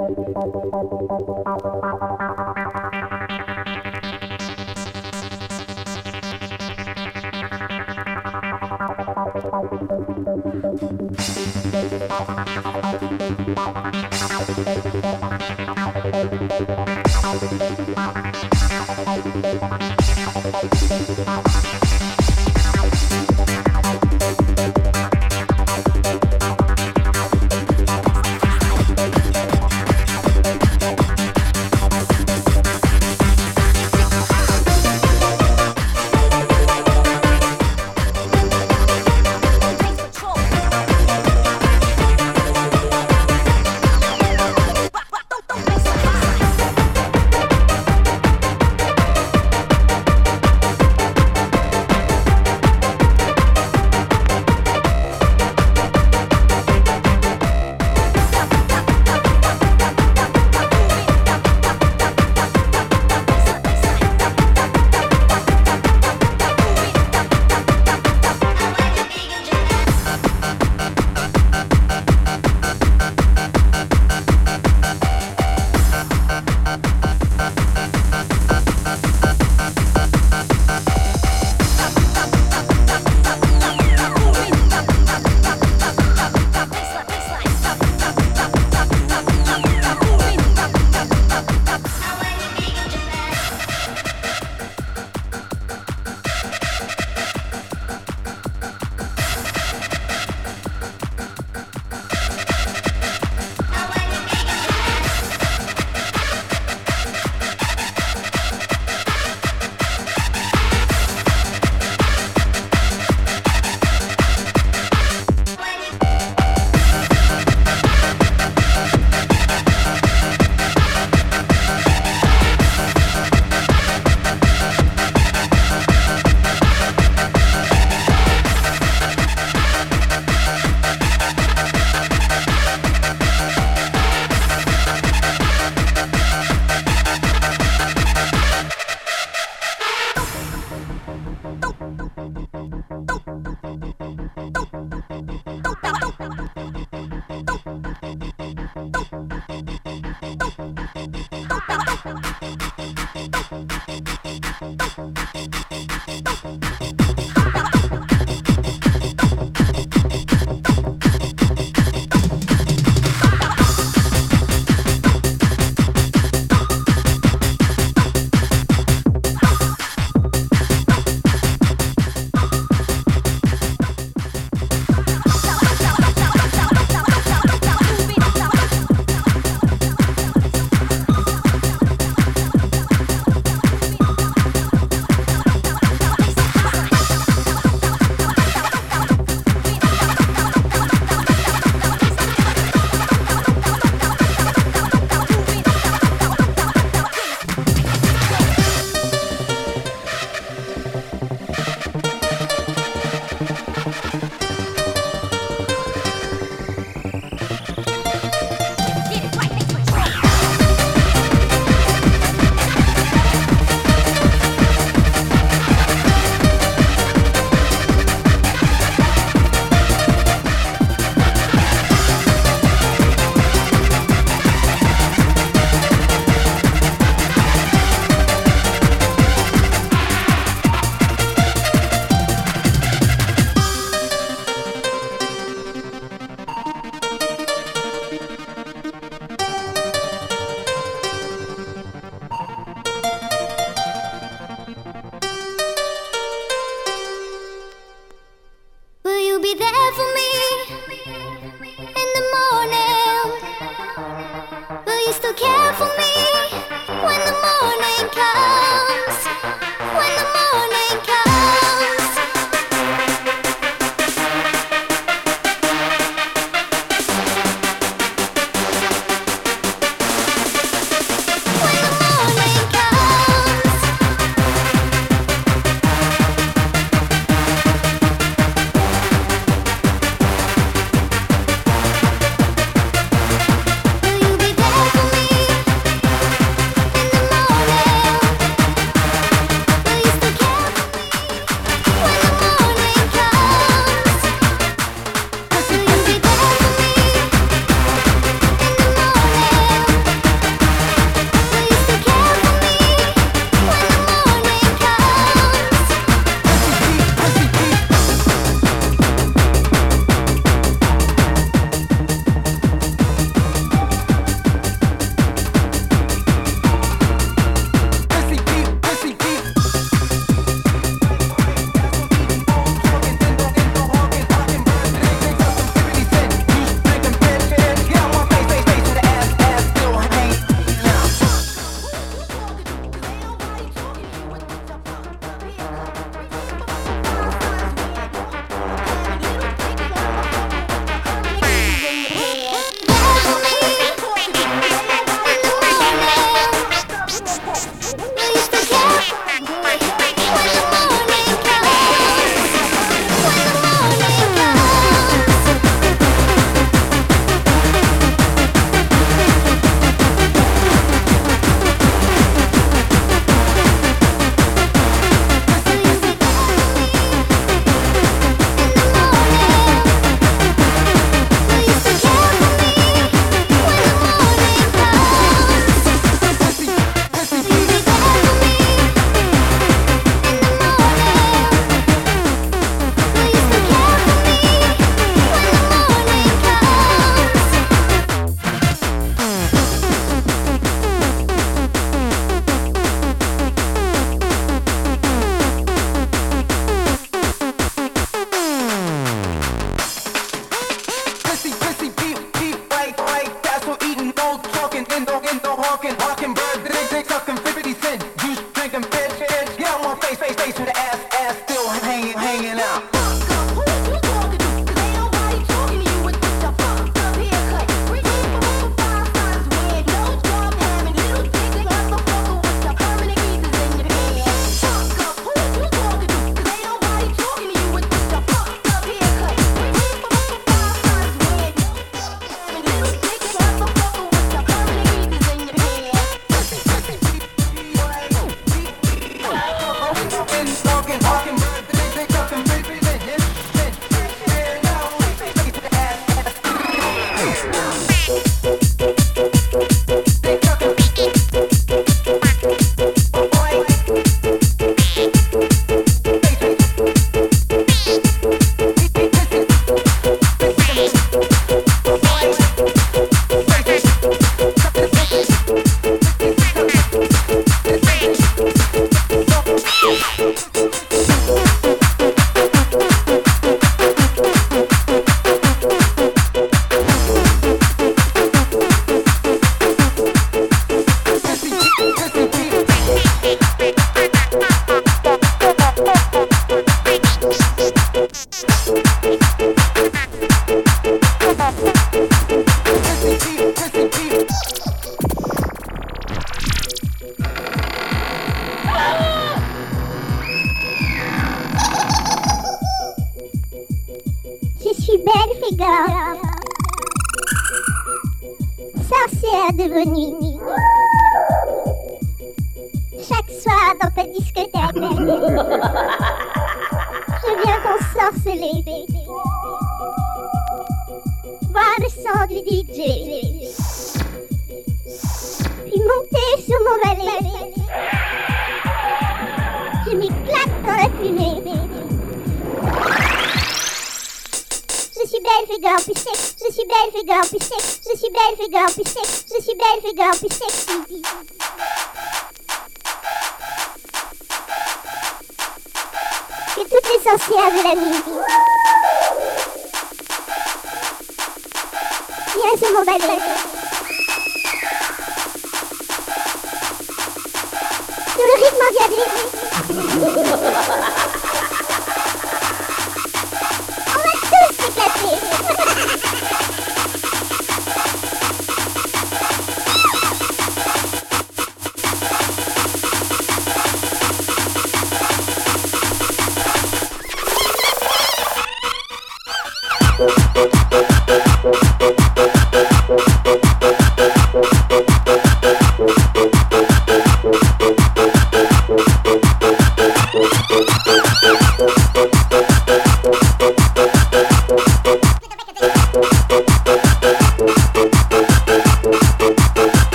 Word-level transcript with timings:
Thank 0.00 0.16
you. 2.56 2.59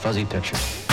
fuzzy 0.00 0.24
picture. 0.24 0.89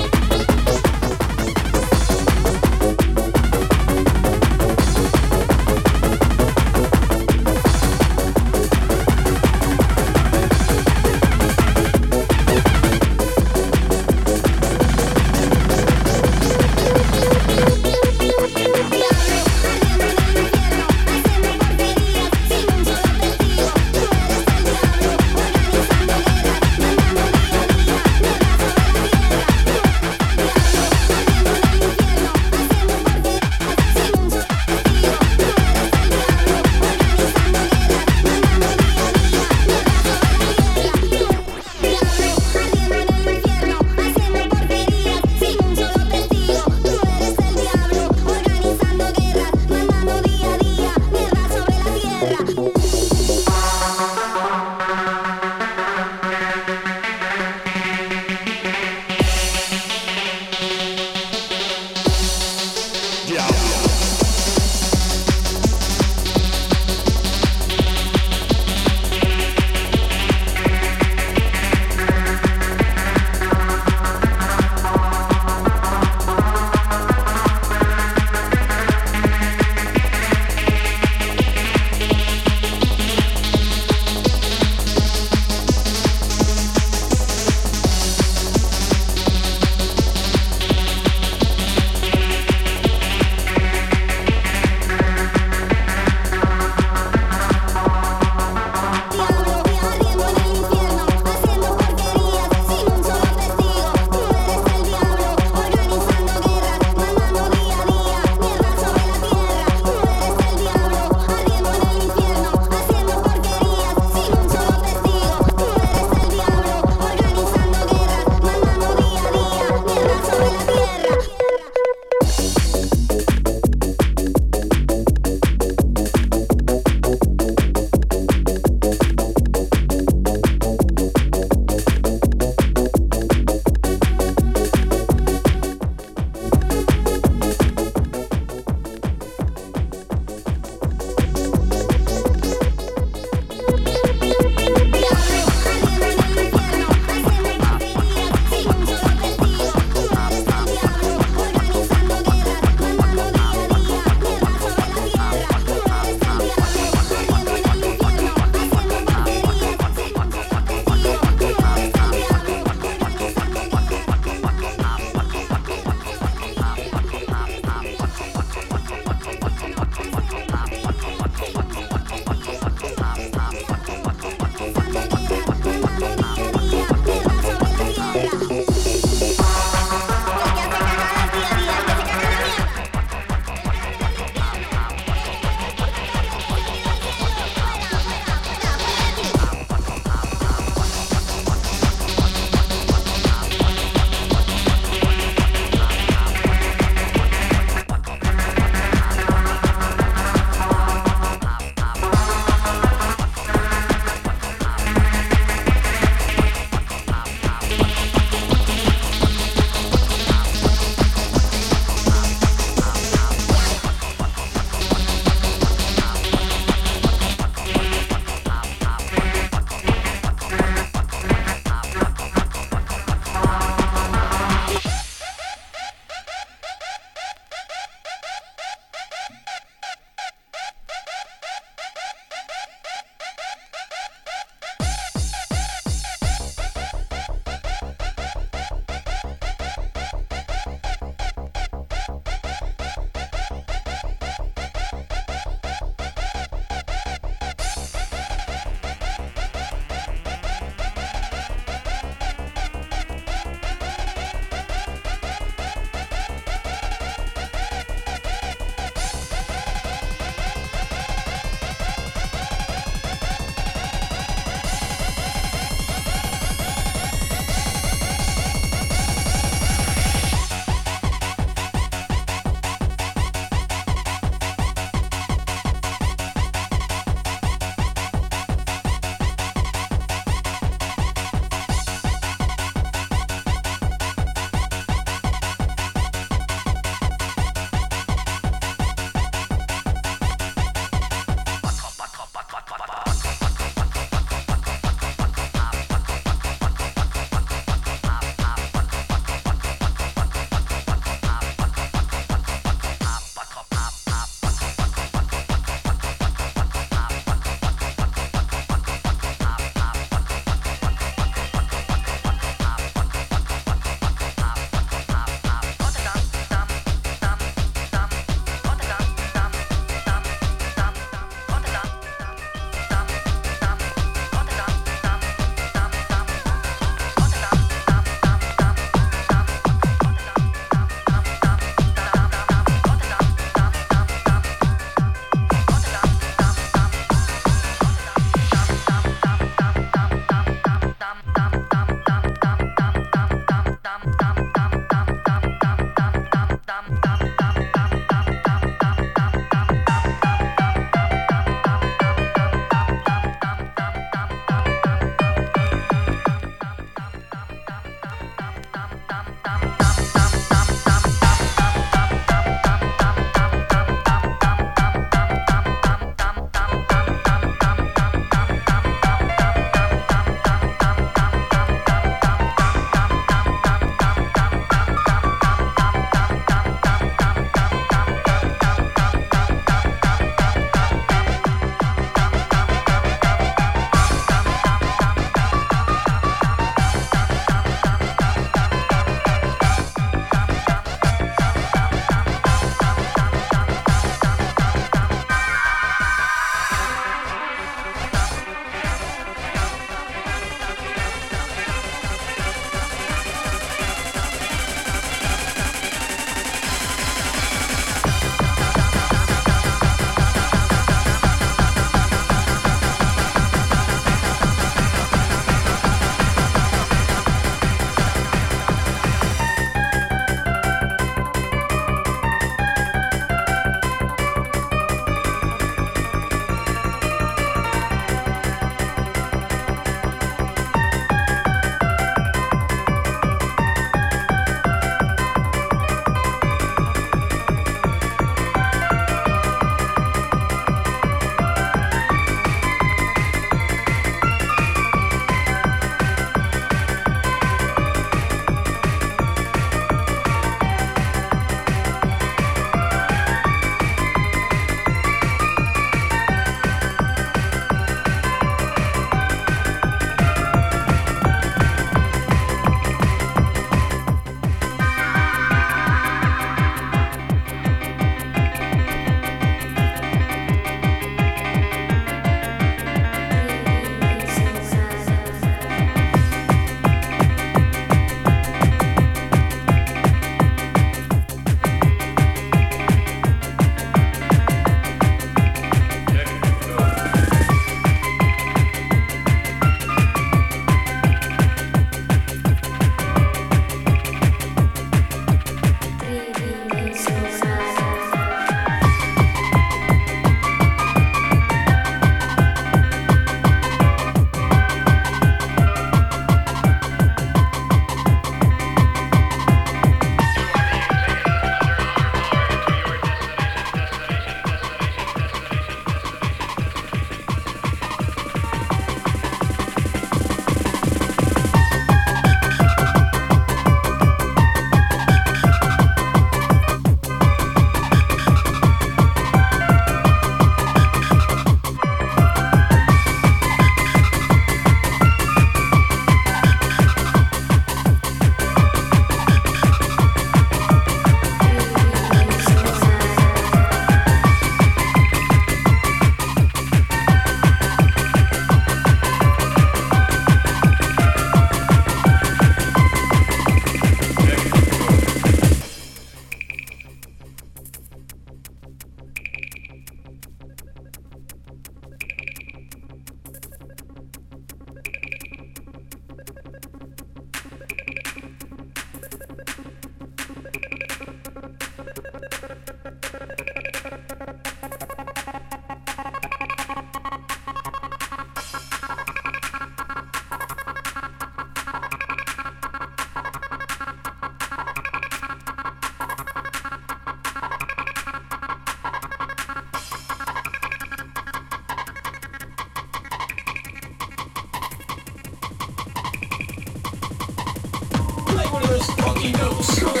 Kino 599.21 599.61
Show. 599.61 600.00